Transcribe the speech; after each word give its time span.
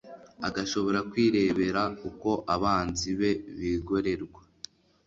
agashobora 0.47 0.99
kwirebera 1.09 1.81
uko 2.09 2.29
abanzi 2.55 3.09
be 3.19 3.31
bigorerwa 3.57 4.41